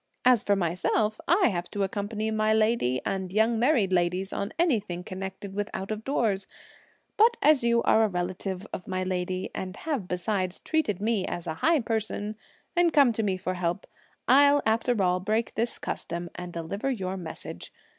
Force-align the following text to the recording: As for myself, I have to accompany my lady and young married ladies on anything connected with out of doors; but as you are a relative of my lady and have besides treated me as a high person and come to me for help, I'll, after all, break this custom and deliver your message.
As 0.25 0.43
for 0.43 0.55
myself, 0.55 1.21
I 1.27 1.49
have 1.49 1.69
to 1.69 1.83
accompany 1.83 2.31
my 2.31 2.55
lady 2.55 3.01
and 3.05 3.31
young 3.31 3.59
married 3.59 3.93
ladies 3.93 4.33
on 4.33 4.51
anything 4.57 5.03
connected 5.03 5.53
with 5.53 5.69
out 5.75 5.91
of 5.91 6.03
doors; 6.03 6.47
but 7.17 7.37
as 7.39 7.63
you 7.63 7.83
are 7.83 8.03
a 8.03 8.07
relative 8.09 8.65
of 8.73 8.87
my 8.87 9.03
lady 9.03 9.51
and 9.53 9.77
have 9.77 10.07
besides 10.07 10.59
treated 10.59 11.01
me 11.01 11.27
as 11.27 11.45
a 11.45 11.53
high 11.61 11.81
person 11.81 12.35
and 12.75 12.91
come 12.93 13.13
to 13.13 13.21
me 13.21 13.37
for 13.37 13.53
help, 13.53 13.85
I'll, 14.27 14.63
after 14.65 14.99
all, 15.03 15.19
break 15.19 15.53
this 15.53 15.77
custom 15.77 16.31
and 16.33 16.51
deliver 16.51 16.89
your 16.89 17.15
message. 17.15 17.71